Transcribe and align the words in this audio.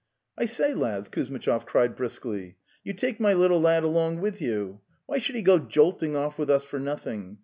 '""T 0.39 0.47
say, 0.47 0.73
lads," 0.73 1.07
Kuzmitchov 1.09 1.67
cried 1.67 1.95
briskly," 1.95 2.57
you 2.83 2.91
take 2.91 3.19
my 3.19 3.33
little 3.33 3.61
lad 3.61 3.83
along 3.83 4.19
with 4.19 4.41
you! 4.41 4.81
Why 5.05 5.19
should 5.19 5.35
he 5.35 5.43
go 5.43 5.59
jolting 5.59 6.15
off 6.15 6.39
with 6.39 6.49
us 6.49 6.63
for 6.63 6.79
nothing? 6.79 7.37